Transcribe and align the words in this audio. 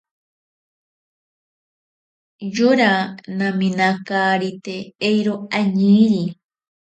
Yora 2.55 2.91
maninakarite 3.37 4.75
ero 5.13 5.35
añiiri. 5.59 6.23